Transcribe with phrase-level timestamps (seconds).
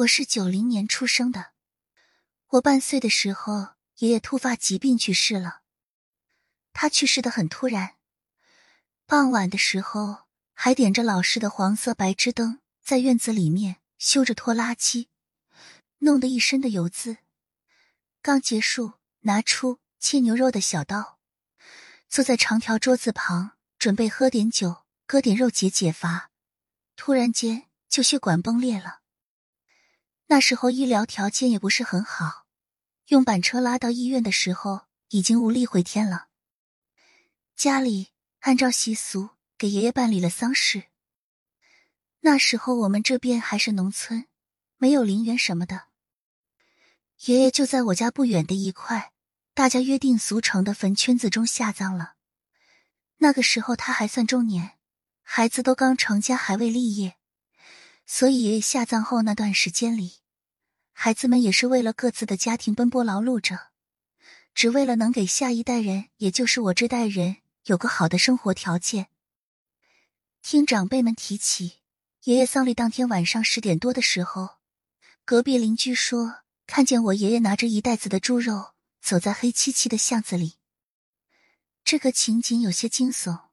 [0.00, 1.52] 我是九零年出生的，
[2.48, 5.62] 我半岁的时候，爷爷突发疾病去世了。
[6.74, 7.94] 他去世的很突然，
[9.06, 15.08] 傍晚的时候还点着老式的黄色白炽灯，在院子里面修着拖拉机，
[16.00, 17.16] 弄得一身的油渍。
[18.20, 21.18] 刚结束，拿出切牛肉的小刀，
[22.06, 26.30] 坐在长条桌子旁，准备喝点酒，割点肉解解乏。
[26.96, 29.00] 突然间就血管崩裂了。
[30.28, 32.46] 那时候医疗条件也不是很好，
[33.06, 36.28] 用板车拉到医院的时候已经无力回天了。
[37.54, 38.08] 家里
[38.40, 40.84] 按照习俗给爷爷办理了丧事。
[42.20, 44.26] 那时候我们这边还是农村，
[44.78, 45.84] 没有陵园什么的。
[47.26, 49.12] 爷爷就在我家不远的一块
[49.54, 52.14] 大家约定俗成的坟圈子中下葬了。
[53.18, 54.72] 那个时候他还算中年，
[55.22, 57.16] 孩子都刚成家，还未立业。
[58.06, 60.14] 所以爷爷下葬后那段时间里，
[60.92, 63.72] 孩子们也是为了各自的家庭奔波劳碌着，
[64.54, 69.08] 只为了能给下一代人，也就是我这代人有个好的生活条件。
[70.40, 71.80] 听长辈们提起，
[72.22, 74.58] 爷爷丧礼当天晚上十点多的时候，
[75.24, 80.54] 隔壁邻居说看见我爷爷拿着一袋子的猪肉走在黑漆漆的巷子里。
[81.82, 83.48] 这个情景有些惊悚，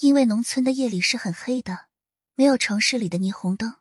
[0.00, 1.86] 因为农村的夜里是很黑的，
[2.34, 3.76] 没有城市里的霓虹灯。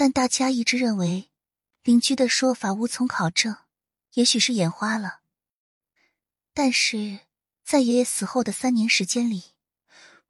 [0.00, 1.28] 但大家一直认为
[1.82, 3.56] 邻居的说法无从考证，
[4.12, 5.22] 也许是眼花了。
[6.54, 7.26] 但是
[7.64, 9.56] 在爷爷死后的三年时间里，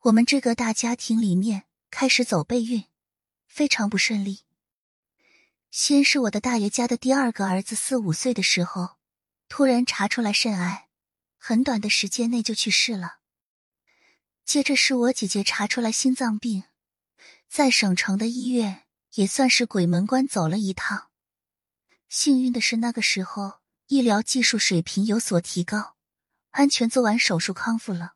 [0.04, 2.84] 我们这个大家庭里面开始走背运，
[3.46, 4.40] 非常不顺利。
[5.70, 8.96] 先是我的大爷家的第二个儿子四五岁的时候，
[9.50, 10.88] 突然查出来肾癌，
[11.36, 13.18] 很短的时间内就去世了。
[14.46, 16.64] 接着是我姐姐查出来心脏病，
[17.50, 18.86] 在省城的医院。
[19.14, 21.08] 也算是鬼门关走了一趟。
[22.08, 25.96] 幸运的是，那个时候医疗技术水平有所提高，
[26.50, 28.14] 安全做完手术康复了。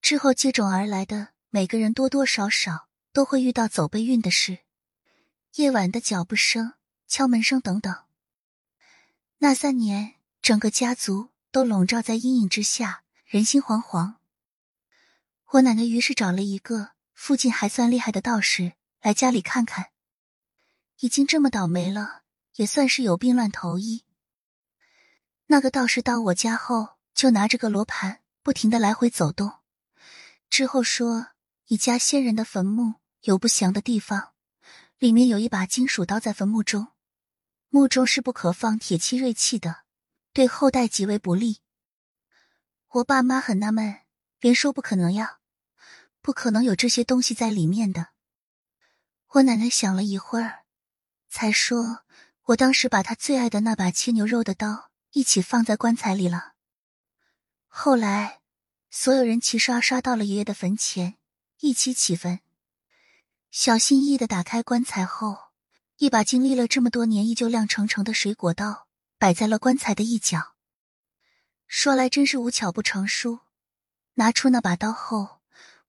[0.00, 4.60] 之后接踵而来的，每个人多多少少都会遇到走背运的事，
[5.54, 6.74] 夜晚的脚步声、
[7.06, 8.04] 敲门声等等。
[9.38, 14.14] 那三年，整个家族都笼罩在阴影之下，人心惶惶。
[15.52, 18.74] 我奶奶于是找了一个附近还算厉害的道士。
[19.00, 19.92] 来家里看看，
[20.98, 22.22] 已经这么倒霉了，
[22.56, 24.04] 也算是有病乱投医。
[25.46, 29.60] 那个道士到我家后，就拿着个罗盘，不停的来回走动。
[30.50, 31.28] 之后说，
[31.66, 34.32] 一家先人的坟墓有不祥的地方，
[34.98, 36.88] 里面有一把金属刀在坟墓中，
[37.68, 39.84] 墓中是不可放铁器锐器的，
[40.32, 41.60] 对后代极为不利。
[42.88, 44.00] 我爸妈很纳闷，
[44.40, 45.38] 连说不可能呀，
[46.20, 48.08] 不可能有这些东西在里面的。
[49.32, 50.64] 我奶奶想了一会儿，
[51.28, 52.04] 才说
[52.48, 56.54] ：“我当时把她最爱的那把切牛肉的刀一起放在棺材里了。
[57.66, 58.40] 后来，
[58.90, 61.18] 所有人齐刷刷到了爷爷的坟前，
[61.60, 62.40] 一起起坟。
[63.50, 65.50] 小心翼翼的打开棺材后，
[65.98, 68.86] 一把经历了这么多年依旧亮澄澄的水果刀
[69.18, 70.54] 摆在了棺材的一角。
[71.66, 73.40] 说来真是无巧不成书，
[74.14, 75.37] 拿出那把刀后。”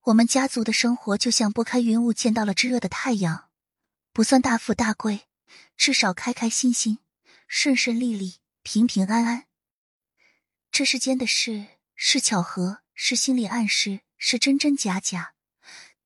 [0.09, 3.49] 我们家族的生活就像拨开云雾见到了炙热的太阳，
[4.11, 5.27] 不算大富大贵，
[5.77, 6.97] 至少开开心心、
[7.47, 9.45] 顺顺利利、平平安安。
[10.71, 15.35] 这世间的事是巧合，是心理暗示，是真真假假，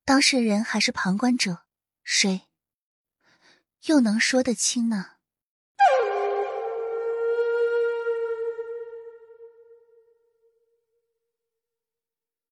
[0.03, 1.63] 当事人还是旁观者，
[2.03, 2.49] 谁
[3.85, 5.12] 又能说得清呢？